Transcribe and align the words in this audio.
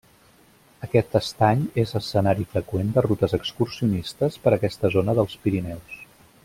Aquest 0.85 1.17
estany 1.19 1.61
és 1.83 1.93
escenari 1.99 2.47
freqüent 2.55 2.91
de 2.97 3.05
rutes 3.09 3.37
excursionistes 3.41 4.43
per 4.47 4.55
aquesta 4.59 4.95
zona 4.97 5.21
dels 5.21 5.41
Pirineus. 5.45 6.05